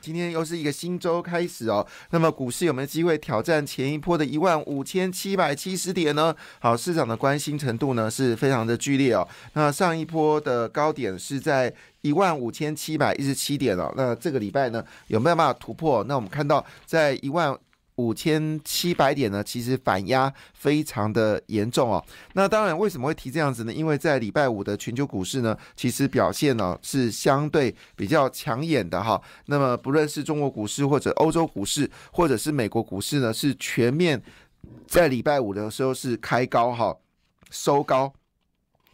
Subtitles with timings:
[0.00, 6.34] 今天又是一个新周开始哦，那么股市有没有机会挑战前一波的一万五千七百七十点呢？
[6.58, 9.26] 好，市场的关心程度呢是非常的剧烈哦。
[9.52, 11.72] 那上一波的高点是在。
[12.02, 16.02] 一万五千七百一十七点了，那这个礼拜呢有没有办法突破？
[16.04, 17.54] 那我们看到在一万
[18.00, 22.02] 五千七百点呢，其实反压非常的严重哦。
[22.32, 23.72] 那当然为什么会提这样子呢？
[23.72, 29.20] 因为在礼拜五的全球股市呢，其实表现呢是相对比较抢眼的哈。
[29.46, 34.20] 那么不论是中国股市或者欧洲股市或者是美国股市呢，是全面
[34.86, 36.96] 在礼拜五的时候是开高哈，
[37.50, 38.12] 收高。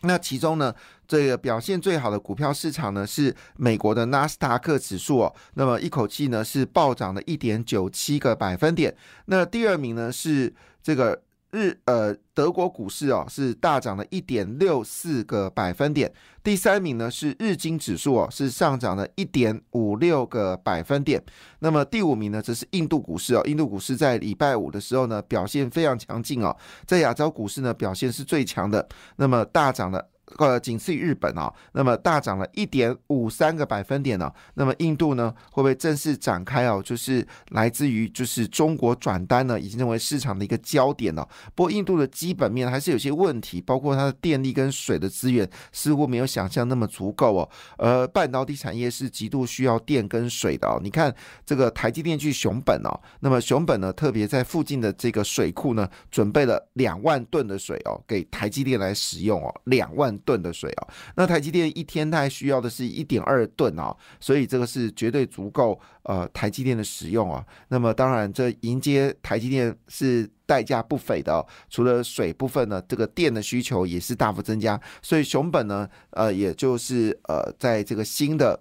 [0.02, 0.74] 那其中呢？
[1.06, 5.34] 这个表现最好的股票市场呢，是美国的纳斯达克指数哦。
[5.55, 8.95] 那么一口气呢是暴涨了一点九七个百分点。
[9.27, 16.12] 那第二名呢是这个日呃德国股市哦，是大涨了一点六四个百分点。
[16.43, 21.23] 第三名呢是日经指数哦，是上涨了一点五六个百分点。
[21.60, 30.09] 那么第五名呢则是印度股市哦，印度股市在礼拜五的时候呢表现非常强劲哦，在亚洲股市呢表现是最强的，那么大涨了。
[30.38, 34.30] 呃，仅次于日本啊，那么大涨了一点五三个百分点呢。
[34.55, 36.83] 那么印度呢，会不会正式展开哦？
[36.85, 41.27] 就是来自于就是中国转单呢，已经成为市场的一个焦点了。
[41.55, 47.49] 不过印度的基本面还是有些问题，包括它的电力跟水的资源似乎没有想象那么足够哦。
[47.79, 50.80] 而半导体产业是极度需要电跟水的哦。
[50.83, 60.15] 你看这个台积电去熊本哦，那么熊本呢，特别在附近的这个水库呢，准备了两万吨的水哦，给台积电来使用哦，两万。
[60.18, 67.44] 吨的水啊，那台积电一天它需要的是一点二吨啊，所以这个是绝对足够呃台积电的使用啊。
[67.69, 71.44] 那么当然，这迎接台积电是代价不菲的。
[71.69, 78.60] 除了水部分呢，这个电的需求也是大幅增加，所以熊本呢，呃，也就是呃，在这个新的。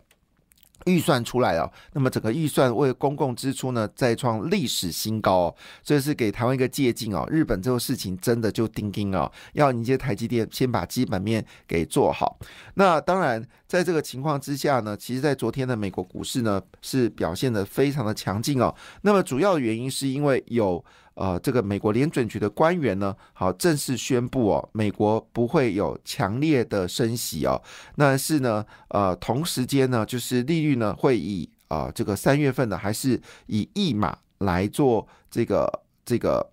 [0.86, 7.26] 预算出来了，那么整个预算为公共支出呢再创历史新高哦，这是给台湾一个借鉴哦。
[7.30, 12.38] 日本这个事情真的就钉钉哦，要迎接台积电，先把基本面给做好。
[12.76, 18.74] 那当然，在这个情况之下呢，其实，在昨天的美国股市呢是表现的非常的强劲哦。
[19.02, 20.84] 那么主要原因是因为有。
[21.16, 27.62] 呃，这个美国联准局的官员呢，好正式宣布哦，美国不会有强烈的升息哦。
[27.96, 36.50] 那是呢，呃，同时间呢，就是利率呢会以啊这个三月份呢，还是以一码来做这个这个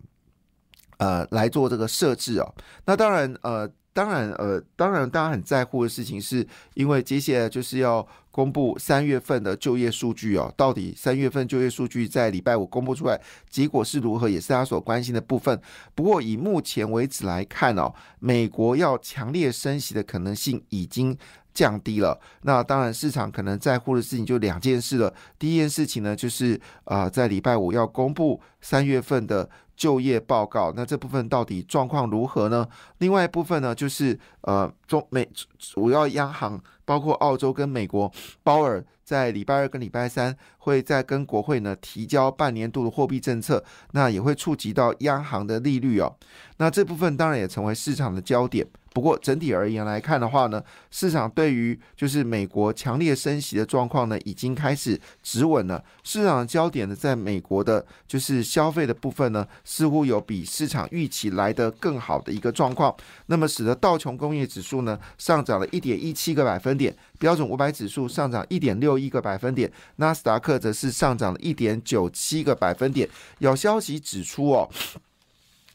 [0.97, 2.55] 呃来做这个设置哦。
[2.87, 3.71] 那当然呃。
[3.93, 10.53] 当然，呃，当然，大家很在乎的事情，是因为接下来就是要公布三月份的就业数据哦。
[10.57, 13.21] 到底三月份就业数据在礼拜五公布出来，
[13.51, 15.61] 结果是如何，也是他所关心的部分。
[15.95, 21.15] 不过，以目前为止来看哦，美国要强烈升息的可能性已经
[21.53, 22.19] 降低了。
[22.43, 25.13] 那当然，市场可能在乎的事情就两件事了。
[25.39, 29.51] 第一件事情呢，就是啊，在礼拜五要公布三月份的。
[29.83, 32.65] 就业报告，那这部分到底状况如何呢？
[32.99, 35.29] 另外一部分呢，就是呃，中美
[35.59, 38.09] 主要央行，包括澳洲跟美国，
[38.45, 46.15] 鲍尔在礼拜二跟礼拜三会在跟国会呢提交半年度的货币政策，那也会触及到央行的利率哦。
[46.59, 48.65] 那这部分当然也成为市场的焦点。
[48.93, 55.83] 不过整体而言来看的话呢，市场对于就是美国强烈升息的状况呢，已经开始止稳了。
[56.05, 62.95] 市场的焦点呢，在美国的就是消费的部分呢，似乎有比市场预期来的更好的一个状况。
[63.27, 73.09] 那么使得道琼工业指数呢上涨了一点一七个百分点，标准五百指数上涨一点六一个百分点，纳斯达克则是上涨了一点九七个百分点。
[73.39, 74.69] 有消息指出哦。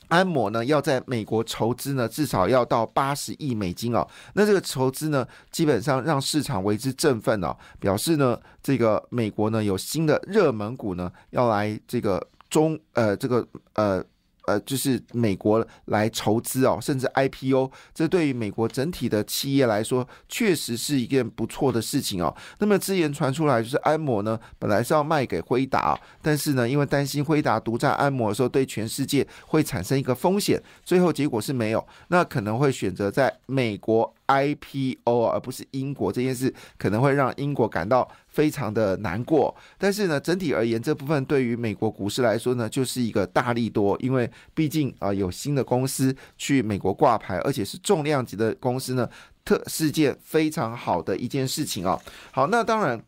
[0.07, 4.07] 安摩呢要在美国筹资呢，至少要到八十亿美金哦。
[4.33, 14.03] 那这个筹资呢，基本上让市场为之振奋哦，表示呢，这个美国呢有新的热门股呢要来这个中呃这个呃。
[14.47, 22.33] 呃，就是美国来筹资哦，甚至 IPO，这对于美国整体的企业来说，确实是一件不错的事情哦。
[22.59, 34.16] 那么，之前传出来就是安摩呢，本来是要卖给辉达，但是呢，因为担心辉达独占安摩的时候，对全世界会产生一个风险，最后结果是没有，那可能会选择在美国。
[34.27, 39.55] IPO 而不是英国这件事，可能会让英国感到非常的难过。
[39.77, 49.09] 但是呢，整体而言，这部分对于美国股市来说呢，就是一个大利多，因为毕竟啊，有新的公司去美国挂牌，而且是重量级的公司呢，
[49.45, 51.99] 特是件非常好的一件事情啊。
[52.31, 53.01] 好，那当然。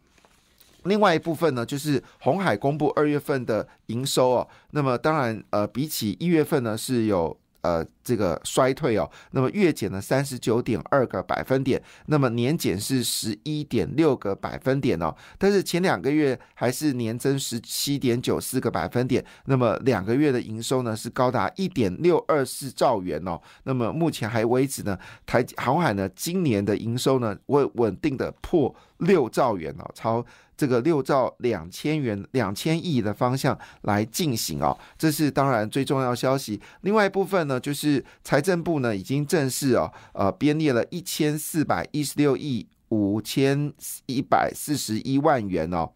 [0.83, 4.47] 另外一部分呢，就是红海公布二月份的营收哦。
[4.71, 7.37] 那么当然，呃，比起一月份呢，是有。
[7.61, 30.25] 呃，这个衰退哦，那么月减了三十九点二个百分点，那么年减是十一点六个百分点哦，但是前两个月还是年增十七点九四个百分点，那么两个月的营收呢是高达一点六二四兆元哦，那么目前还为止呢，台航海呢今年的营收呢会稳定的破六兆元哦，超。
[30.59, 36.59] 这个六兆两千元两千亿的方向来进行哦，这是当然最重要消息。
[36.81, 43.71] 另外一部分呢，就是财政部呢已经正式哦，呃编列了一千四百一十六亿五千
[44.05, 45.89] 一百四十一万元哦，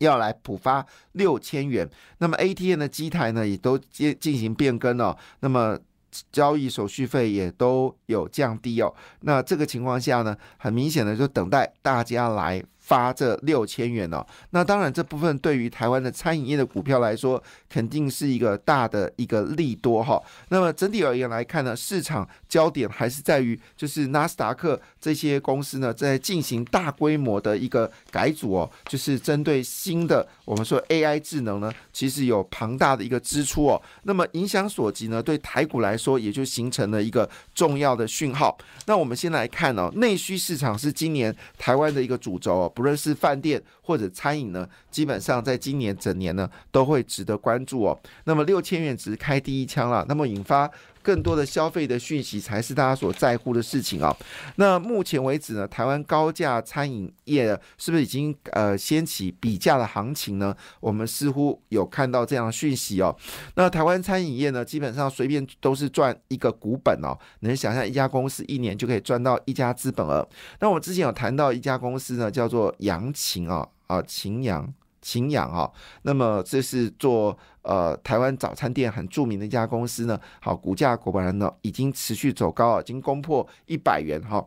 [0.00, 1.88] 要来补发六千元。
[2.18, 5.78] 那么 ATM 的机台呢也都进进行变更哦，那么
[6.32, 8.92] 交易手续费也都有降低哦。
[9.20, 12.60] 那这个情况下呢，很明显的就等待大家来。
[12.88, 20.18] 发这六千元哦，那当然这部分对于台湾的餐饮业的股票来说，肯定是一个大的一个利多哈。
[20.48, 33.82] 那么整体而言来看呢，市场焦点还是在于就是纳斯达克这些公司呢在进行大规模的一个改组哦，就是针对新的我们说 AI 智能呢，其实有庞大的一个支出哦。
[34.04, 38.56] 那么影响所及呢，对台股来说也就形成了一个重要的讯号。
[38.86, 42.72] 那我们先来看哦，内需市场是今年台湾的一个主轴哦。
[42.78, 47.98] 不论是饭店或者餐饮呢，基本上在今年整年呢都会值得关注哦。
[48.24, 50.70] 那么六千元只是开第一枪了，那么引发。
[51.00, 54.14] 更多的消费的讯息才是大家所在乎的事情啊。
[54.56, 60.54] 那目前为止呢，台湾高价餐饮业是不是已经呃掀起比价的行情呢？
[60.80, 63.16] 我们似乎有看到这样的讯息哦。
[63.54, 67.16] 那台湾餐饮业呢，基本上随便都是赚一个股本哦。
[67.40, 70.28] 能想象一家公司一年就可以赚到一家资本额？
[70.60, 74.72] 那我之前有谈到一家公司呢，叫做杨琴啊啊秦阳。
[75.00, 75.70] 秦阳啊，
[76.02, 80.20] 那么这是做呃台湾早餐店很著名的一家公司呢。
[80.40, 84.44] 好，股价果然呢已经持续走高，已经攻破一百元哈。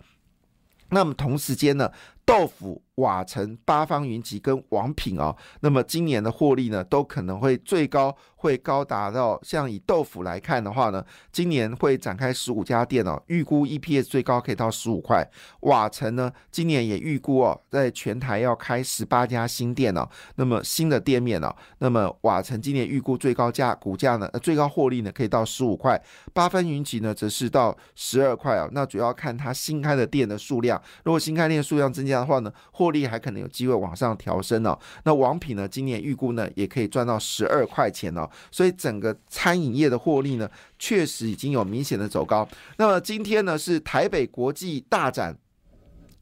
[0.90, 1.90] 那么同时间呢，
[2.25, 2.81] 豆腐。
[2.95, 15.27] 瓦城、八方云集跟王品哦，那么今年的获利呢，都可能会最高会高达到，像以豆腐来看的话呢，今年会展开十五家店哦，预估 EPS 最高可以到十五块。
[15.62, 26.00] 瓦城呢，今年也预估哦，在全台要开十八家新店哦，那么新的店面哦，那么瓦城今年预估最高价股价呢，最高获利呢可以到十五块。
[26.33, 34.78] 八方云集呢，则是到十二块哦，那主要看它新开的店的数量，如果新开店数量增加这样的话呢，获利还可能有机会往上调升哦。
[35.06, 38.30] 那王品呢，今年预估呢也可以赚到十二块钱哦。
[38.52, 42.48] 所以整个餐饮业的获利呢，确实已经有明显的走高。
[42.78, 45.38] 那么今天呢是台北国际大展。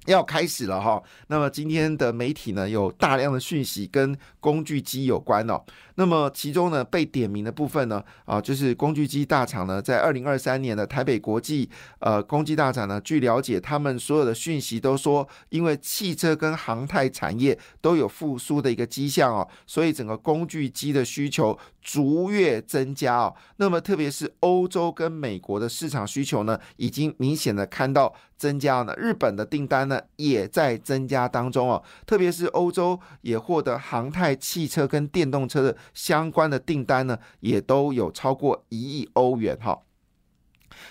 [0.09, 5.61] 要开始了哈，那么今天的媒体呢有大量的讯息跟工具机有关哦。
[5.95, 11.69] 那么其中呢被点名的部分呢啊，就是工具机大厂呢在二零二三年的台北国际
[11.99, 23.35] 呃工具大厂呢，据了解他们所有的讯息都说，因为汽车跟航太产业都有复苏的一个迹象哦，所以整个工具机的需求逐月增加哦。
[23.57, 28.95] 那么特别是欧洲跟美国的市场需求呢，已经明显的看到增加了。
[28.95, 29.98] 日本的订单呢？
[30.15, 39.81] 也在增加当中哦，特别是欧洲也获得航太汽车跟电动车的相关的订单呢，也都有超过一亿欧元哈。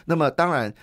[0.07, 0.75] 那么当然，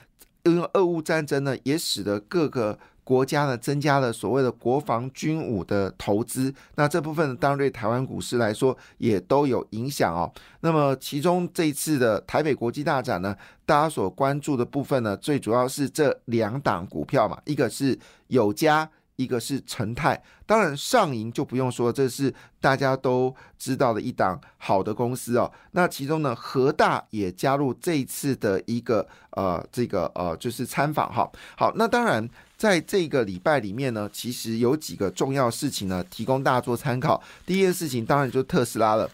[0.44, 2.80] 因为俄乌战争呢，也使得各个。
[3.06, 10.30] 国家呢增加了所谓的国防军武的投资，那这部分当然对台湾股市来说也都有影响哦。
[10.60, 13.34] 那么其中这一次的台北国际大展呢，
[13.66, 17.98] 大家所关注的部分呢，最主要是这两档股票嘛，一个是
[18.28, 20.22] 有家，一个是成泰。
[20.46, 25.52] 当然上银就不用说，这是大家都知道的一档好的公司哦。
[25.72, 31.30] 那其中呢，和大也加入这一次的一个呃这个呃就是参访哈。
[31.58, 32.30] 好，那当然。
[32.58, 37.22] 在这个礼拜里面呢，其实有几个重要事情呢，提供大家做参考。
[37.46, 39.12] 第一件事情当然就特斯拉了。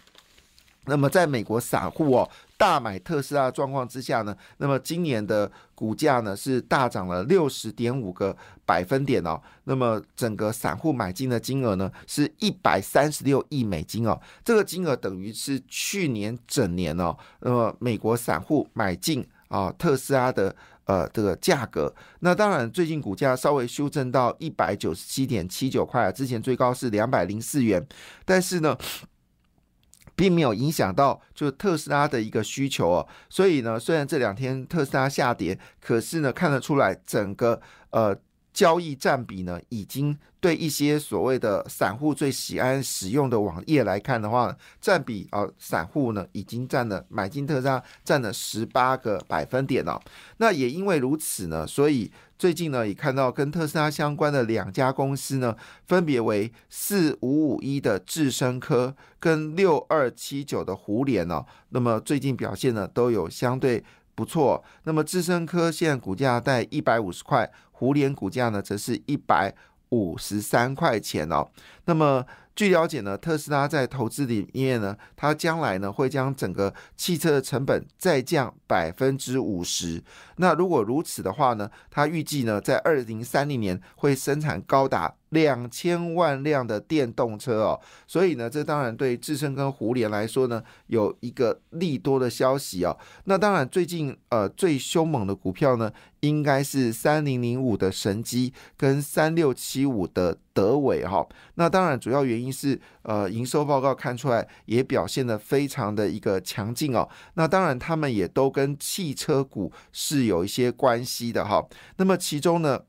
[0.85, 2.29] 那么在美国散户哦
[2.61, 8.37] 大买特斯拉状况之下呢，那么今年的股价呢是大涨了六十点五个
[8.67, 9.41] 百分点哦。
[9.63, 20.55] 那么整个散户买进的金额呢是一百三十六亿美金哦，这个金额等于是去年整年哦，那么美国散户买进啊特斯拉的。
[20.85, 27.85] 呃，这个价格，那当然最近股价稍微修正到一百九十七点七九块，之前最高是两百零四元，
[28.25, 28.75] 但是呢，
[30.21, 33.07] 并没有影响到就是特斯拉的一个需求哦。
[33.27, 37.59] 所以呢，虽然这两天特斯拉下跌，可是呢，看得出来整个
[37.89, 38.15] 呃
[38.53, 49.99] 交易占比呢，已经对一些所谓的散户最喜爱使用的网页来看的话，占比啊，散户呢已经占了买进特斯拉占了十八个百分点了。
[50.37, 52.11] 那也因为如此呢，所以
[52.41, 55.55] 最近呢也看到跟特斯拉相关的两家公司呢，
[55.85, 63.83] 分别为四五五一的智深科跟六二七九的胡联哦，那么最近表现呢都有相对。
[64.15, 69.53] 不错，那么智深科现在股价在一百五十块，胡联股价呢则是一百
[69.89, 71.47] 五十三块钱哦。
[71.85, 80.03] 那么据了解呢，特斯拉在投资里面呢，它将来呢会将整个汽车的成本再降百分之五十。
[80.35, 85.15] 那如果如此的话呢，它预计呢在二零三零年会生产高达。
[85.31, 92.97] 两千万辆的电动车哦，所以呢，这当然对智深跟胡联来说呢，有一个利多的消息哦。
[93.25, 101.25] 那当然，最近呃最凶猛的股票呢，应该是三零零五的神机跟三六七五的德伟哈。
[101.55, 107.07] 那当然，主要原因是呃营收报告看出来也表现的非常的一个强劲哦。
[107.35, 111.65] 那当然，他们也都跟汽车股是有一些关系的哈。
[111.95, 112.81] 那么其中呢？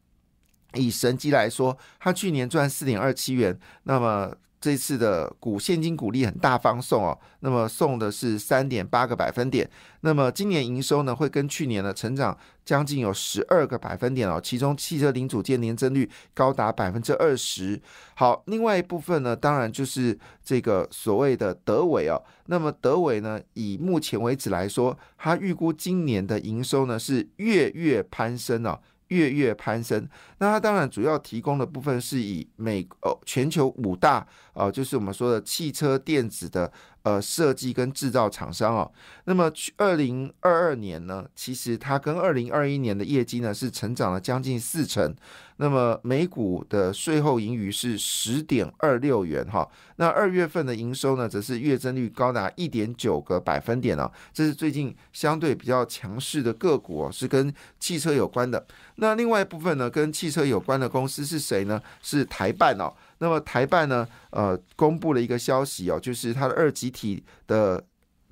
[0.75, 9.69] 以神机来说，它去年赚四点二七元，那么这次的股现金股利很大方送哦，那么送的是三点八个百分点，
[10.03, 17.83] 那么今年营收呢会跟去年的成长将近有十二个百分点哦，其中汽车零组件年增率高达百分之二十。
[18.15, 28.79] 好，另外一部分呢，当然就是这个所谓的德伟哦，那么德伟呢，以目前为止来说，它预估今年的营收呢是月月攀升哦。
[29.13, 36.73] 月月攀升，那它当然主要提供的部分是以美哦全球五大呃，就是我们说的汽车电子的。
[37.03, 38.93] 呃，设计跟制造厂商哦，
[39.25, 45.13] 那么去二零二二年呢，其实它跟二零二一年的业绩呢是成长了将近四成，
[45.57, 58.65] 那么每股的税后盈余是十点二六元哈，那二月份的营收呢，则是月增率高达一点九个百分点哦，这是最近相对比较强势的个股哦，是跟汽车有关的。
[58.97, 61.83] 那另外一部分呢，跟汽车有关的公司是谁呢？
[62.01, 62.93] 是台办哦。
[63.23, 67.83] 那么台办呢，呃，公布了一个消息哦，就是它的二级体的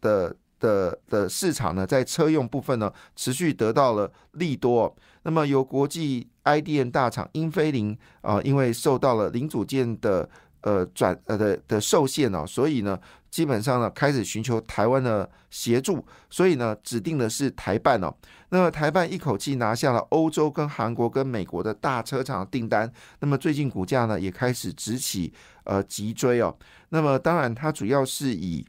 [0.01, 4.95] 的的的市场呢，在车用部分呢，持续得到了利多。
[5.23, 10.29] 那么由国际 IDM 大厂英飞凌啊，因为受到了零组件的。
[10.63, 18.15] 呃，转呃的的受限哦，所以呢，基本上呢，开始寻求台湾的协助，所以呢，指定的是台办哦。
[18.51, 25.33] 那么台办一口气拿下了欧洲、跟韩国、跟美国的大车厂订单，那么最近股价呢也开始直起
[25.65, 26.57] 呃急追哦。
[26.91, 28.67] 那么当然，它主要是以。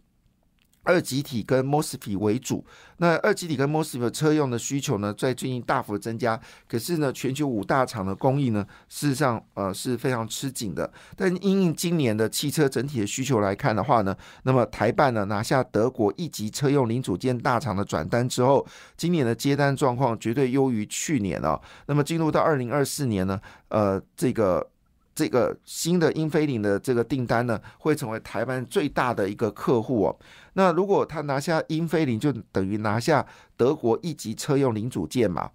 [0.83, 2.65] 二极体跟 mosfet 为主，
[2.97, 6.39] 那二极体跟 mosfet 车用的需求呢，在最近大幅增加。
[6.67, 10.91] 可是呢，全球五大厂的供应呢，事实上呃是非常吃紧的。
[11.15, 18.65] 但因应今年的汽车整体的需求来看的话呢，那么台办呢拿下德国一级车用零组件大厂的转单之后，
[18.97, 21.59] 今年的接单状况绝对优于去年啊。
[21.85, 24.70] 那么进入到二零二四年呢，呃，这个。
[25.13, 30.17] 这个新的英菲凌的这个订单呢，会成为台湾最大的一个客户哦。
[30.53, 33.25] 那如果他拿下英菲凌，就等于拿下
[33.55, 35.51] 德国一级车用零组件嘛。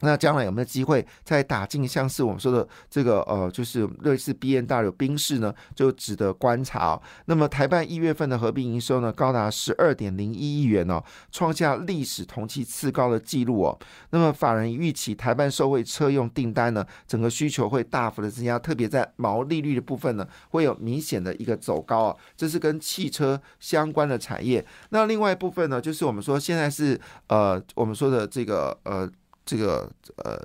[0.00, 5.54] 那将来有没有机会再打进像是我们说的这个呃，就是类似 B N W 冰室呢？
[5.74, 7.02] 就值得观察哦。
[7.26, 13.78] 那么台办一月份的合并营收呢，高达十二点零一亿元哦，创下历史同期次高的纪录哦。
[14.10, 22.16] 那么法人预期台办受惠车用订单呢，整个需求会大幅的增加，特别在毛利率的部分呢，会有明显的一个走高啊。
[22.36, 24.64] 这是跟汽车相关的产业。
[24.90, 29.10] 那另外一部分呢，就是我们说现在是呃，我们说的这个呃。
[29.48, 30.38] 这个呃，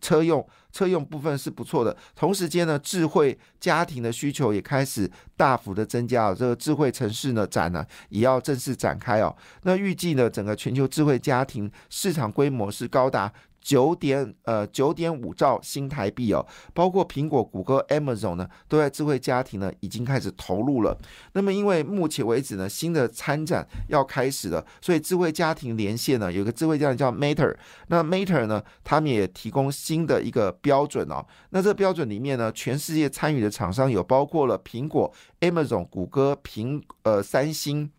[0.00, 9.34] 车用车用部分是不错的，同时间呢，智慧家庭的需求也开始大幅的增加这个智慧城市呢展呢也要正式展开哦。
[9.64, 13.32] 那预计呢，整个全球智慧家庭市场规模是高达。
[13.66, 20.96] 九点呃九点五兆新台币哦，包括苹果、谷歌、Amazon 呢，都在智慧家庭呢已经开始投入了。
[21.32, 27.56] 那么因为目前为止呢，新的参展要开始了，所以智慧家庭连线呢，有个智慧家庭叫 Matter。
[27.88, 31.26] 那 Matter 呢，他们也提供新的一个标准哦。
[31.50, 37.90] 那这标准里面呢，全世界参与的厂商有包括了苹果、Amazon、谷歌、苹呃三星。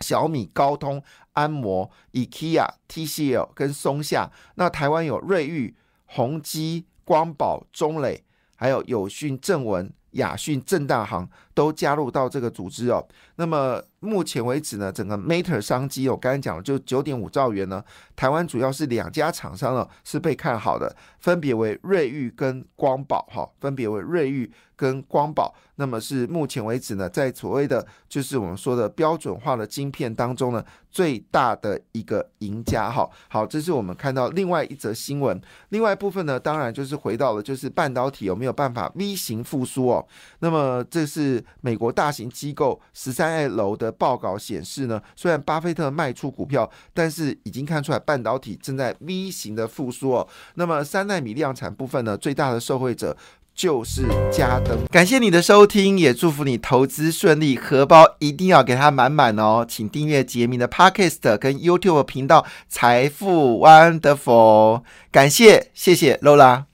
[0.00, 5.74] 小米、高通、安摩、IKEA、TCL 跟松下，那台湾有瑞昱、
[6.06, 8.24] 宏基、光宝、中磊，
[8.56, 13.06] 还有友讯、正文、雅讯、正大行都加入到这个组织哦。
[13.36, 17.82] 那么目前为止呢，整个 Mater 商机，我刚才讲了，就九点五兆元呢。
[18.14, 25.54] 台湾主要是两家厂商呢是被看好的，分别为瑞昱跟光宝哈，分别为瑞昱跟光宝。
[25.78, 33.06] 那么是目前为止呢，在所谓的就是我们说的标准化的晶片当中呢，最大的一个赢家哈。
[33.28, 35.38] 好，这是我们看到另外一则新闻。
[35.68, 40.06] 另外一部分呢，当然就是回到了就是半导体有没有办法 V 型复苏哦。
[40.38, 48.02] 那么这是美国大型机构十三 A 楼的的报告显示呢，虽然巴菲特卖出股票，但是已经看出来。
[48.06, 53.16] 半导体正在 V 型的复苏哦，那么三纳米量产部分呢，最大的受惠者
[53.52, 54.78] 就是嘉登。
[54.92, 59.66] 感谢你的收听，也祝福你投资顺利，荷包一定要给它满满哦。
[59.68, 66.66] 请订阅杰明的 Podcast 跟 YouTube 频道财富 Wonderful，感谢谢谢 Lola。